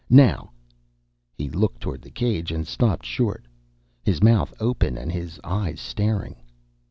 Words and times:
Now" 0.09 0.49
He 1.37 1.47
looked 1.47 1.79
toward 1.79 2.01
the 2.01 2.09
cage 2.09 2.51
and 2.51 2.65
stopped 2.67 3.05
short, 3.05 3.45
his 4.01 4.19
mouth 4.23 4.51
open 4.59 4.97
and 4.97 5.11
his 5.11 5.39
eyes 5.43 5.79
staring. 5.79 6.37